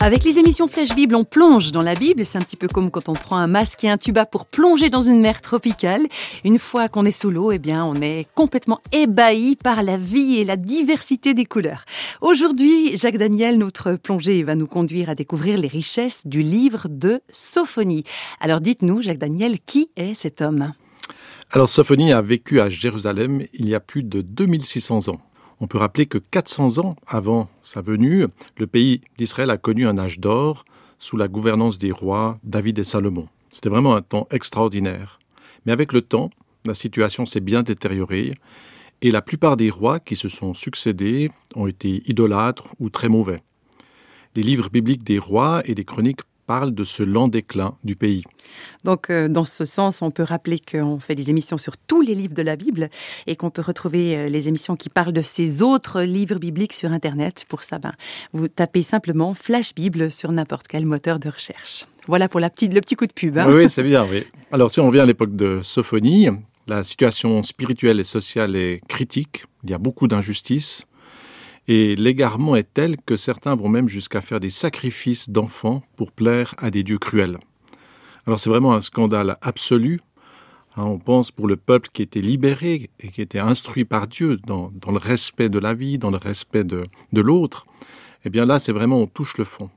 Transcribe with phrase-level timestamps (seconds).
[0.00, 2.24] Avec les émissions Flèche Bible, on plonge dans la Bible.
[2.24, 4.90] C'est un petit peu comme quand on prend un masque et un tuba pour plonger
[4.90, 6.06] dans une mer tropicale.
[6.44, 10.38] Une fois qu'on est sous l'eau, eh bien, on est complètement ébahi par la vie
[10.38, 11.84] et la diversité des couleurs.
[12.20, 17.20] Aujourd'hui, Jacques Daniel, notre plongée, va nous conduire à découvrir les richesses du livre de
[17.32, 18.04] Sophonie.
[18.40, 20.72] Alors dites-nous, Jacques Daniel, qui est cet homme?
[21.50, 25.20] Alors Sophonie a vécu à Jérusalem il y a plus de 2600 ans.
[25.60, 28.26] On peut rappeler que 400 ans avant sa venue,
[28.58, 30.64] le pays d'Israël a connu un âge d'or
[30.98, 33.28] sous la gouvernance des rois David et Salomon.
[33.50, 35.18] C'était vraiment un temps extraordinaire.
[35.66, 36.30] Mais avec le temps,
[36.64, 38.34] la situation s'est bien détériorée
[39.02, 43.40] et la plupart des rois qui se sont succédés ont été idolâtres ou très mauvais.
[44.34, 48.24] Les livres bibliques des rois et des chroniques parle de ce lent déclin du pays.
[48.82, 52.14] Donc, euh, dans ce sens, on peut rappeler qu'on fait des émissions sur tous les
[52.14, 52.88] livres de la Bible
[53.26, 56.90] et qu'on peut retrouver euh, les émissions qui parlent de ces autres livres bibliques sur
[56.90, 57.44] Internet.
[57.50, 57.92] Pour ça, ben,
[58.32, 61.86] vous tapez simplement Flash Bible sur n'importe quel moteur de recherche.
[62.06, 63.36] Voilà pour la petite, le petit coup de pub.
[63.36, 63.46] Hein.
[63.50, 64.06] Oui, c'est bien.
[64.10, 64.24] Oui.
[64.50, 66.30] Alors, si on revient à l'époque de Sophonie,
[66.66, 69.44] la situation spirituelle et sociale est critique.
[69.64, 70.86] Il y a beaucoup d'injustices.
[71.68, 76.54] Et l'égarement est tel que certains vont même jusqu'à faire des sacrifices d'enfants pour plaire
[76.56, 77.38] à des dieux cruels.
[78.26, 80.00] Alors c'est vraiment un scandale absolu.
[80.76, 84.38] Hein, on pense pour le peuple qui était libéré et qui était instruit par Dieu
[84.46, 87.66] dans, dans le respect de la vie, dans le respect de, de l'autre.
[88.24, 89.68] Eh bien là, c'est vraiment on touche le fond.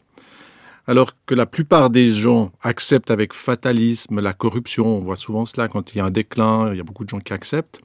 [0.87, 5.67] Alors que la plupart des gens acceptent avec fatalisme la corruption, on voit souvent cela
[5.67, 7.81] quand il y a un déclin, il y a beaucoup de gens qui acceptent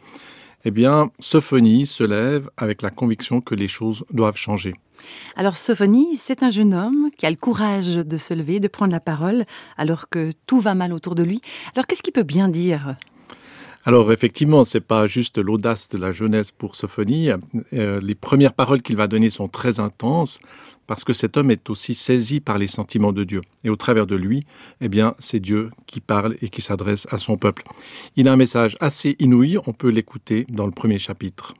[0.69, 4.75] eh bien, Sophonie se lève avec la conviction que les choses doivent changer.
[5.36, 8.91] Alors Sophonie, c'est un jeune homme qui a le courage de se lever, de prendre
[8.91, 9.45] la parole,
[9.77, 11.41] alors que tout va mal autour de lui.
[11.77, 12.96] Alors qu'est-ce qu'il peut bien dire?
[13.85, 17.30] Alors effectivement, c'est pas juste l'audace de la jeunesse pour Sophonie.
[17.73, 20.41] Euh, les premières paroles qu'il va donner sont très intenses
[20.86, 23.41] parce que cet homme est aussi saisi par les sentiments de Dieu.
[23.64, 24.45] Et au travers de lui,
[24.80, 27.64] eh bien, c'est Dieu qui parle et qui s'adresse à son peuple.
[28.17, 31.55] Il a un message assez inouï, on peut l'écouter dans le premier chapitre.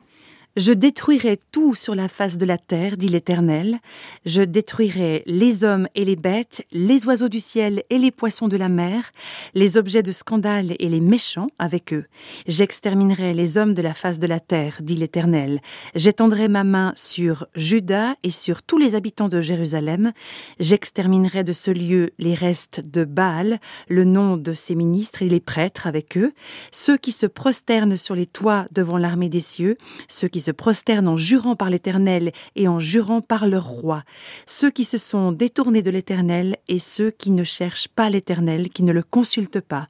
[0.56, 3.78] Je détruirai tout sur la face de la terre, dit l'Éternel.
[4.25, 8.56] Je détruirai les hommes et les bêtes, les oiseaux du ciel et les poissons de
[8.56, 9.12] la mer,
[9.53, 12.06] les objets de scandale et les méchants avec eux.
[12.47, 15.61] J'exterminerai les hommes de la face de la terre, dit l'Éternel.
[15.94, 20.12] J'étendrai ma main sur Juda et sur tous les habitants de Jérusalem.
[20.59, 25.41] J'exterminerai de ce lieu les restes de Baal, le nom de ses ministres et les
[25.41, 26.33] prêtres avec eux,
[26.73, 29.77] ceux qui se prosternent sur les toits devant l'armée des cieux,
[30.09, 34.04] ceux se prosternent en jurant par l'Éternel et en jurant par leur roi,
[34.46, 38.84] ceux qui se sont détournés de l'Éternel et ceux qui ne cherchent pas l'Éternel, qui
[38.84, 39.88] ne le consultent pas.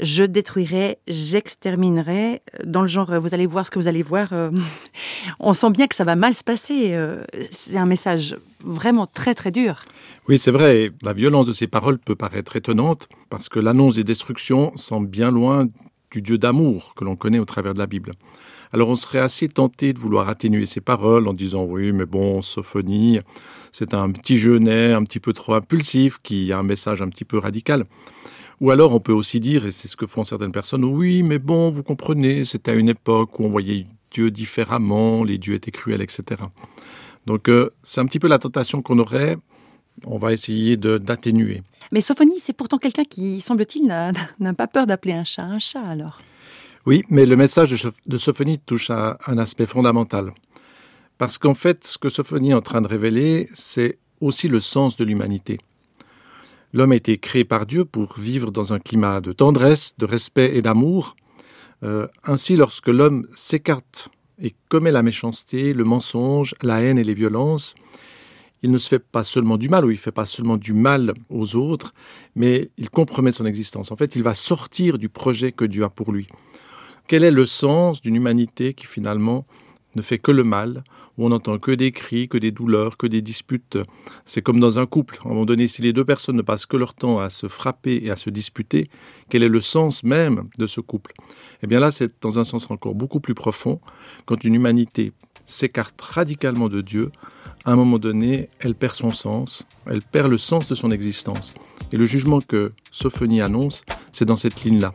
[0.00, 2.40] Je détruirai, j'exterminerai.
[2.64, 4.32] Dans le genre, vous allez voir ce que vous allez voir.
[4.32, 4.50] Euh,
[5.40, 6.94] on sent bien que ça va mal se passer.
[6.94, 9.82] Euh, c'est un message vraiment très très dur.
[10.28, 10.92] Oui, c'est vrai.
[11.02, 15.30] La violence de ces paroles peut paraître étonnante parce que l'annonce des destructions semble bien
[15.30, 15.66] loin
[16.10, 18.12] du Dieu d'amour que l'on connaît au travers de la Bible.
[18.72, 22.40] Alors on serait assez tenté de vouloir atténuer ces paroles en disant oui, mais bon,
[22.40, 23.18] Sophonie,
[23.72, 27.24] c'est un petit jeunet un petit peu trop impulsif qui a un message un petit
[27.24, 27.84] peu radical.
[28.60, 31.38] Ou alors on peut aussi dire, et c'est ce que font certaines personnes, oui, mais
[31.38, 35.70] bon, vous comprenez, c'était à une époque où on voyait Dieu différemment, les dieux étaient
[35.70, 36.42] cruels, etc.
[37.26, 39.36] Donc euh, c'est un petit peu la tentation qu'on aurait.
[40.06, 41.62] On va essayer d'atténuer.
[41.92, 45.82] Mais Sophonie, c'est pourtant quelqu'un qui, semble-t-il, n'a pas peur d'appeler un chat un chat
[45.82, 46.20] alors.
[46.86, 50.32] Oui, mais le message de Sophonie touche à un aspect fondamental.
[51.18, 54.96] Parce qu'en fait, ce que Sophonie est en train de révéler, c'est aussi le sens
[54.96, 55.58] de l'humanité.
[56.72, 60.56] L'homme a été créé par Dieu pour vivre dans un climat de tendresse, de respect
[60.56, 61.16] et d'amour.
[61.82, 64.08] Euh, ainsi, lorsque l'homme s'écarte
[64.40, 67.74] et commet la méchanceté, le mensonge, la haine et les violences,
[68.62, 70.72] il ne se fait pas seulement du mal, ou il ne fait pas seulement du
[70.72, 71.92] mal aux autres,
[72.34, 73.92] mais il compromet son existence.
[73.92, 76.26] En fait, il va sortir du projet que Dieu a pour lui.
[77.10, 79.44] Quel est le sens d'une humanité qui finalement
[79.96, 80.84] ne fait que le mal,
[81.18, 83.78] où on n'entend que des cris, que des douleurs, que des disputes?
[84.24, 85.18] C'est comme dans un couple.
[85.24, 87.48] À un moment donné, si les deux personnes ne passent que leur temps à se
[87.48, 88.86] frapper et à se disputer,
[89.28, 91.12] quel est le sens même de ce couple?
[91.64, 93.80] Eh bien là, c'est dans un sens encore beaucoup plus profond.
[94.24, 95.12] Quand une humanité
[95.44, 97.10] s'écarte radicalement de Dieu,
[97.64, 101.54] à un moment donné, elle perd son sens, elle perd le sens de son existence.
[101.90, 103.82] Et le jugement que Sophonie annonce,
[104.12, 104.92] c'est dans cette ligne-là.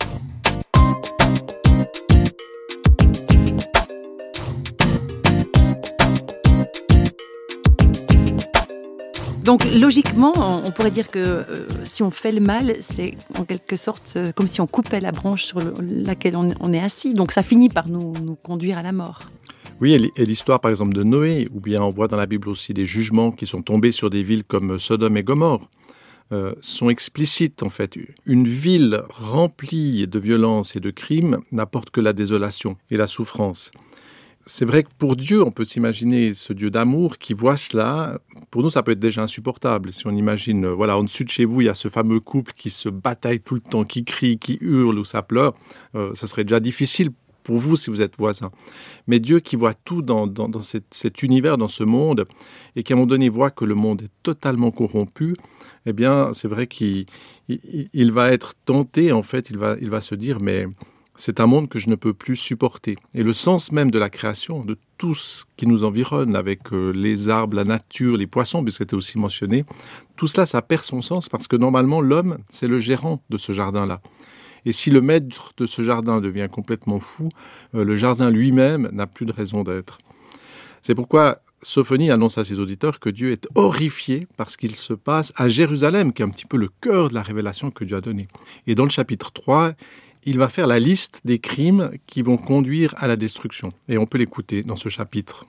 [9.46, 10.34] Donc logiquement,
[10.66, 14.32] on pourrait dire que euh, si on fait le mal, c'est en quelque sorte euh,
[14.32, 17.14] comme si on coupait la branche sur laquelle on, est assis.
[17.14, 19.22] Donc ça finit par nous, nous conduire à la mort.
[19.82, 22.74] Oui, et l'histoire par exemple de Noé, ou bien on voit dans la Bible aussi
[22.74, 25.70] des jugements qui sont tombés sur des villes comme Sodome et Gomorre,
[26.32, 28.00] euh, sont explicites en fait.
[28.26, 33.70] Une ville remplie de violence et de crimes n'apporte que la désolation et la souffrance
[34.46, 38.20] c'est vrai que pour Dieu, on peut s'imaginer ce Dieu d'amour qui voit cela.
[38.52, 39.92] Pour nous, ça peut être déjà insupportable.
[39.92, 42.20] Si on imagine, euh, voilà, en dessus de chez vous, il y a ce fameux
[42.20, 45.56] couple qui se bataille tout le temps, qui crie, qui hurle ou ça pleure,
[45.96, 47.10] euh, ça serait déjà difficile
[47.44, 48.52] pour vous si vous êtes voisin.
[49.08, 50.28] Mais Dieu qui voit tout dans,
[50.62, 52.26] cet, univers, dans ce monde,
[52.76, 55.36] et qui à un moment donné voit que le monde est totalement corrompu,
[55.88, 57.06] eh bien, c'est vrai qu'il
[58.12, 60.68] va être tenté, en fait, il va, il va se dire, mais
[61.16, 62.96] c'est un monde que je ne peux plus supporter.
[63.14, 66.92] Et le sens même de la création, de tout ce qui nous environne, avec euh,
[66.92, 69.66] les arbres, la nature, les poissons, puisque c'était aussi mentionné,
[70.16, 73.54] tout cela, ça perd son sens parce que normalement, l'homme, c'est le gérant de ce
[73.54, 74.02] jardin-là.
[74.66, 77.30] Et si le maître de ce jardin devient complètement fou,
[77.76, 80.00] euh, le jardin lui-même n'a plus de raison d'être.
[80.82, 84.94] C'est pourquoi Sophonie annonce à ses auditeurs que Dieu est horrifié par ce qu'il se
[84.94, 87.96] passe à Jérusalem, qui est un petit peu le cœur de la révélation que Dieu
[87.96, 88.28] a donnée.
[88.68, 89.74] Et dans le chapitre 3,
[90.26, 93.72] il va faire la liste des crimes qui vont conduire à la destruction.
[93.88, 95.46] Et on peut l'écouter dans ce chapitre.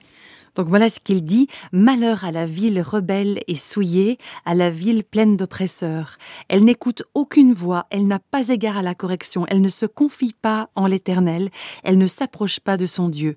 [0.56, 1.48] Donc voilà ce qu'il dit.
[1.70, 6.16] Malheur à la ville rebelle et souillée, à la ville pleine d'oppresseurs.
[6.48, 10.34] Elle n'écoute aucune voix, elle n'a pas égard à la correction, elle ne se confie
[10.40, 11.50] pas en l'Éternel,
[11.84, 13.36] elle ne s'approche pas de son Dieu.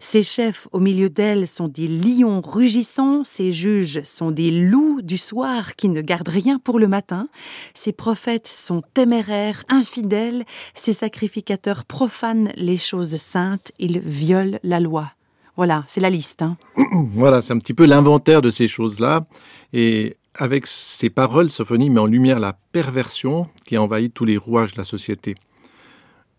[0.00, 5.16] Ses chefs au milieu d'elle sont des lions rugissants, ses juges sont des loups du
[5.16, 7.28] soir qui ne gardent rien pour le matin,
[7.74, 15.12] ses prophètes sont téméraires, infidèles, ses sacrificateurs profanent les choses saintes, ils violent la loi.
[15.60, 16.40] Voilà, c'est la liste.
[16.40, 16.56] Hein.
[17.12, 19.26] voilà, c'est un petit peu l'inventaire de ces choses-là.
[19.74, 24.72] Et avec ces paroles, Sophonie met en lumière la perversion qui envahit tous les rouages
[24.72, 25.34] de la société.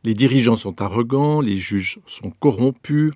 [0.04, 3.12] Les dirigeants sont arrogants, les juges sont corrompus,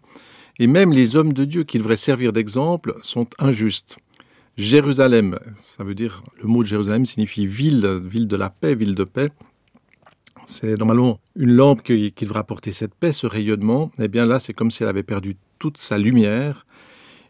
[0.59, 3.97] et même les hommes de Dieu qui devraient servir d'exemple sont injustes.
[4.57, 8.93] Jérusalem, ça veut dire, le mot de Jérusalem signifie ville, ville de la paix, ville
[8.93, 9.29] de paix.
[10.45, 13.89] C'est normalement une lampe qui, qui devra apporter cette paix, ce rayonnement.
[13.97, 16.65] Eh bien là, c'est comme si elle avait perdu toute sa lumière.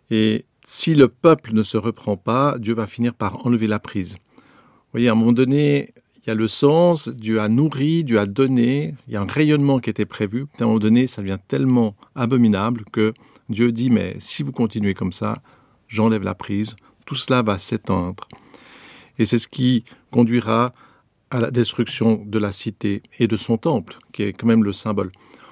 [0.09, 4.17] Et si le peuple ne se reprend pas, Dieu va finir par enlever la prise.
[4.37, 5.93] Vous voyez, à un moment donné,
[6.25, 9.27] il y a le sens, Dieu a nourri, Dieu a donné, il y a un
[9.27, 10.47] rayonnement qui était prévu.
[10.59, 13.13] À un moment donné, ça devient tellement abominable que
[13.49, 15.35] Dieu dit, mais si vous continuez comme ça,
[15.87, 16.75] j'enlève la prise,
[17.05, 18.27] tout cela va s'éteindre.
[19.19, 20.73] Et c'est ce qui conduira
[21.29, 24.71] à la destruction de la cité et de son temple, qui est quand même le
[24.71, 25.11] symbole.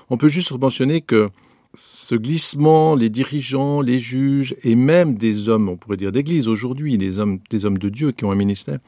[0.09, 1.29] On peut juste mentionner que
[1.75, 6.97] ce glissement, les dirigeants, les juges et même des hommes, on pourrait dire d'église aujourd'hui,
[6.97, 8.79] des hommes, des hommes de Dieu qui ont un ministère,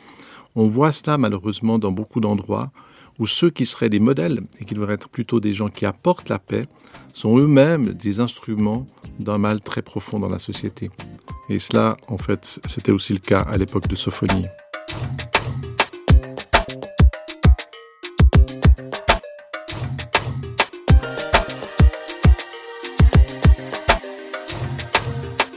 [0.56, 2.72] on voit cela malheureusement dans beaucoup d'endroits
[3.18, 6.30] où ceux qui seraient des modèles et qui devraient être plutôt des gens qui apportent
[6.30, 6.66] la paix
[7.14, 8.86] sont eux-mêmes des instruments
[9.20, 10.92] d'un mal très profond dans la société.
[11.50, 14.48] Et cela, en fait, c'était aussi le cas à l'époque de Sophonie.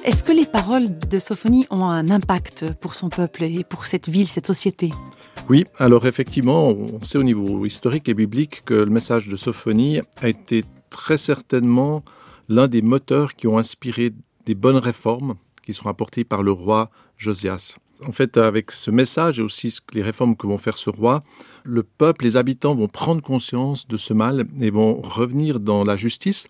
[0.08, 4.08] Est-ce que les paroles de Sophonie ont un impact pour son peuple et pour cette
[4.08, 4.88] ville, cette société?
[5.50, 10.00] Oui, alors effectivement, on sait au niveau historique et biblique que le message de Sophonie
[10.22, 12.02] a été très certainement
[12.48, 14.14] l'un des moteurs qui ont inspiré
[14.46, 17.76] des bonnes réformes qui sont apportées par le roi Josias.
[18.06, 21.20] En fait, avec ce message et aussi les réformes que vont faire ce roi,
[21.64, 25.96] le peuple, les habitants vont prendre conscience de ce mal et vont revenir dans la
[25.96, 26.48] justice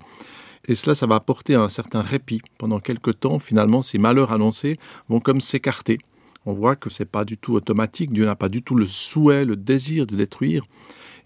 [0.68, 2.42] et cela, ça va apporter un certain répit.
[2.58, 4.76] Pendant quelque temps, finalement, ces malheurs annoncés
[5.08, 5.98] vont comme s'écarter.
[6.44, 8.12] On voit que c'est pas du tout automatique.
[8.12, 10.64] Dieu n'a pas du tout le souhait, le désir de détruire.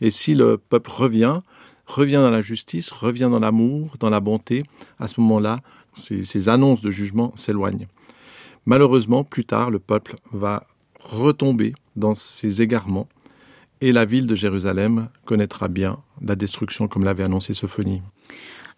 [0.00, 1.40] Et si le peuple revient,
[1.86, 4.62] revient dans la justice, revient dans l'amour, dans la bonté,
[5.00, 5.58] à ce moment-là,
[5.94, 7.88] ces, ces annonces de jugement s'éloignent.
[8.64, 10.66] Malheureusement, plus tard, le peuple va
[11.00, 13.08] retomber dans ses égarements
[13.80, 18.00] et la ville de Jérusalem connaîtra bien la destruction comme l'avait annoncé Sophonie.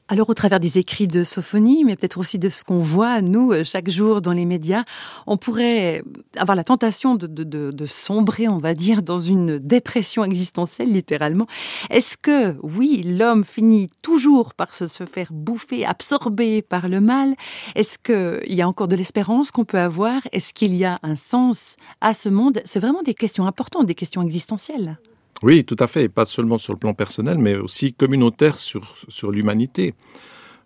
[0.08, 3.52] Alors, au travers des écrits de Sophonie, mais peut-être aussi de ce qu'on voit, nous,
[3.52, 4.84] euh, chaque jour dans les médias,
[5.26, 6.04] on pourrait
[6.36, 11.46] avoir la tentation de, sombrer, on va dire, dans une dépression existentielle, littéralement.
[11.88, 17.34] Est-ce que, oui, l'homme finit toujours par se, se, faire bouffer, absorber par le mal?
[17.74, 20.20] Est-ce qu'il y a encore de l'espérance qu'on peut avoir?
[20.32, 22.60] Est-ce qu'il y a un sens à ce monde?
[22.66, 24.98] C'est vraiment des questions importantes, des questions existentielles.
[25.42, 28.94] Oui, tout à fait, et pas seulement sur le plan personnel, mais aussi communautaire sur,
[29.08, 29.94] sur l'humanité.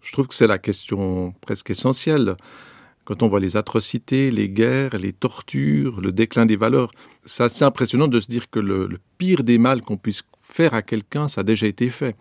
[0.02, 2.36] Je trouve que c'est la question presque essentielle.
[3.04, 6.90] quand on voit les atrocités, les guerres, les tortures, le déclin des valeurs,
[7.24, 10.74] c'est assez impressionnant de se dire que le, le pire des mal qu'on puisse faire
[10.74, 12.16] à quelqu'un, ça a déjà été fait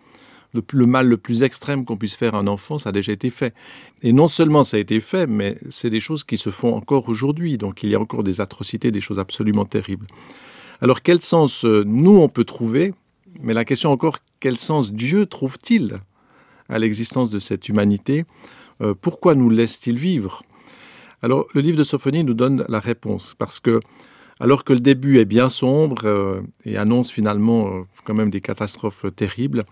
[0.54, 3.30] le, mal le plus extrême qu'on puisse faire à un enfant, ça a déjà été
[3.30, 3.54] fait.
[4.02, 7.08] Et non seulement ça a été fait, mais c'est des choses qui se font encore
[7.08, 7.58] aujourd'hui.
[7.58, 10.06] Donc il y a encore des atrocités, des choses absolument terribles.
[10.80, 12.94] Alors quel sens euh, nous on peut trouver?
[13.40, 15.98] Mais la question encore, quel sens Dieu trouve-t-il
[16.68, 18.24] à l'existence de cette humanité?
[18.80, 20.42] Euh, Pourquoi nous laisse-t-il vivre?
[21.20, 23.80] Alors le livre de Sophonie nous donne la réponse, parce que
[24.38, 29.06] alors que le début est bien sombre euh, et annonce finalement quand même des catastrophes
[29.16, 29.64] terribles,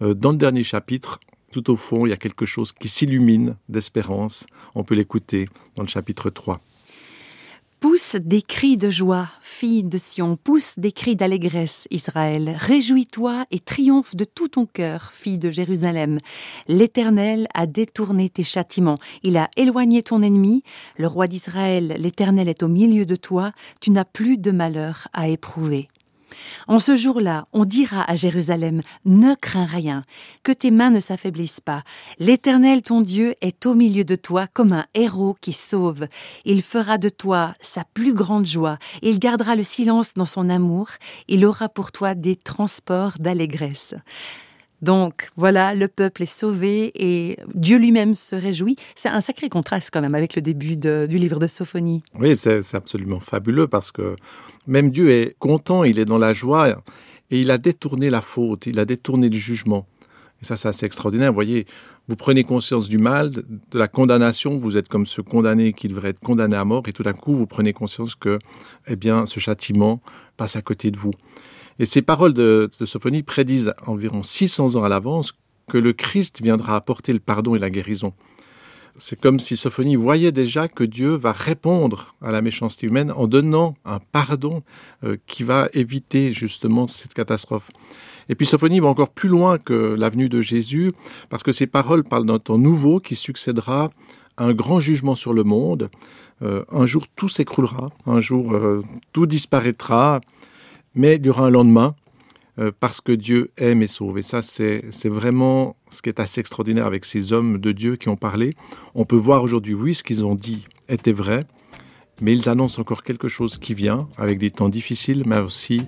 [0.00, 1.20] dans le dernier chapitre,
[1.52, 4.46] tout au fond, il y a quelque chose qui s'illumine d'espérance.
[4.74, 6.60] On peut l'écouter dans le chapitre 3.
[7.82, 12.54] Pousse des cris de joie, fille de Sion, pousse des cris d'allégresse, Israël.
[12.56, 16.20] Réjouis-toi et triomphe de tout ton cœur, fille de Jérusalem.
[16.68, 20.62] L'Éternel a détourné tes châtiments, il a éloigné ton ennemi.
[20.96, 25.26] Le roi d'Israël, l'Éternel est au milieu de toi, tu n'as plus de malheur à
[25.26, 25.88] éprouver.
[26.68, 30.04] En ce jour-là, on dira à Jérusalem, ne crains rien,
[30.42, 31.82] que tes mains ne s'affaiblissent pas.
[32.18, 36.06] L'Éternel ton Dieu est au milieu de toi comme un héros qui sauve.
[36.44, 40.88] Il fera de toi sa plus grande joie, il gardera le silence dans son amour,
[41.28, 43.94] il aura pour toi des transports d'allégresse.
[44.82, 48.76] Donc voilà, le peuple est sauvé et Dieu lui-même se réjouit.
[48.94, 52.02] C'est un sacré contraste quand même avec le début du livre de Sophonie.
[52.18, 54.16] Oui, c'est absolument fabuleux parce que
[54.66, 56.82] même Dieu est content, il est dans la joie
[57.30, 59.86] et il a détourné la faute, il a détourné le jugement.
[60.42, 61.28] Et ça, c'est assez extraordinaire.
[61.28, 61.66] Vous voyez,
[62.08, 66.08] vous prenez conscience du mal, de la condamnation, vous êtes comme ce condamné qui devrait
[66.08, 68.40] être condamné à mort, et tout d'un coup, vous prenez conscience que,
[68.88, 70.00] eh bien, ce châtiment
[70.36, 71.12] passe à côté de vous.
[71.78, 75.34] Et ces paroles de, Sophonie prédisent environ 600 ans à l'avance
[75.68, 78.12] que le Christ viendra apporter le pardon et la guérison.
[78.96, 83.26] C'est comme si Sophonie voyait déjà que Dieu va répondre à la méchanceté humaine en
[83.26, 84.62] donnant un pardon
[85.02, 87.70] euh, qui va éviter justement cette catastrophe.
[88.28, 90.92] Et puis Sophonie va encore plus loin que l'avenue de Jésus,
[91.30, 93.90] parce que ces paroles parlent d'un temps nouveau qui succédera
[94.36, 95.90] à un grand jugement sur le monde.
[96.42, 100.20] Euh, un jour tout s'écroulera, un jour euh, tout disparaîtra,
[100.94, 101.94] mais il y un lendemain
[102.58, 104.18] euh, parce que Dieu aime et sauve.
[104.18, 108.08] Et ça, c'est vraiment ce qui est assez extraordinaire avec ces hommes de Dieu qui
[108.08, 108.54] ont parlé.
[108.94, 111.44] On peut voir aujourd'hui, oui, ce qu'ils ont dit était vrai,
[112.20, 115.82] mais ils annoncent encore quelque chose qui vient, avec des temps difficiles, mais aussi,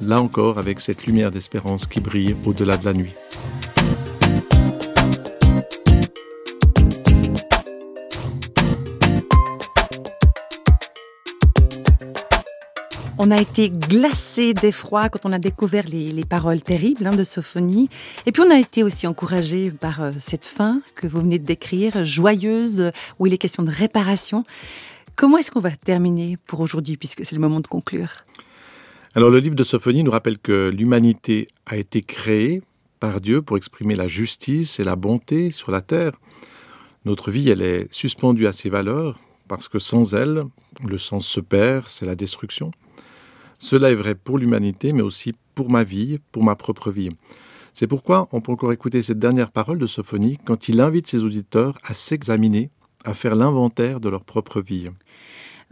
[0.00, 3.14] là encore, avec cette lumière d'espérance qui brille au-delà de la nuit.
[13.26, 17.88] On a été glacé d'effroi quand on a découvert les, paroles terribles hein, de Sophonie.
[18.24, 21.44] Et puis on a été aussi encouragé par euh, cette fin que vous venez de
[21.44, 24.44] décrire, joyeuse, où il est question de réparation.
[25.16, 28.12] Comment est-ce qu'on va terminer pour aujourd'hui, puisque c'est le moment de conclure?
[29.16, 32.62] Alors le livre de Sophonie nous rappelle que l'humanité a été créée
[33.00, 36.12] par Dieu pour exprimer la justice et la bonté sur la terre.
[37.04, 39.18] Notre vie, elle est suspendue à ses valeurs,
[39.48, 40.44] parce que sans elle,
[40.86, 42.70] le sens se perd, c'est la destruction.
[43.58, 47.08] Cela est vrai pour l'humanité, mais aussi pour ma vie, pour ma propre vie.
[47.72, 51.24] C'est pourquoi on peut encore écouter cette dernière parole de Sophonie quand il invite ses
[51.24, 52.70] auditeurs à s'examiner,
[53.04, 54.88] à faire l'inventaire de leur propre vie.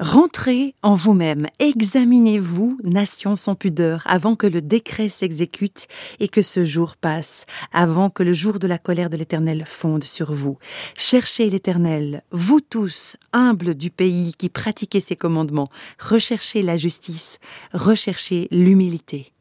[0.01, 5.87] Rentrez en vous-même, examinez-vous, nation sans pudeur, avant que le décret s'exécute
[6.19, 10.03] et que ce jour passe, avant que le jour de la colère de l'Éternel fonde
[10.03, 10.59] sur vous.
[10.97, 15.71] Cherchez l'Éternel, vous tous, humbles du pays qui pratiquez ses commandements,
[16.01, 17.39] recherchez la justice,
[17.73, 19.33] recherchez l'humilité.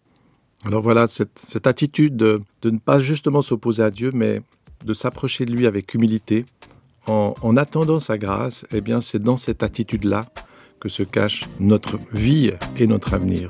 [0.66, 4.44] Alors voilà, cette, attitude de, ne pas justement s'opposer à Dieu, mais
[4.86, 6.46] de s'approcher de lui avec humilité,
[7.08, 10.26] en, attendant sa grâce, eh bien, c'est dans cette attitude-là
[10.80, 13.50] que se cache notre vie et notre avenir.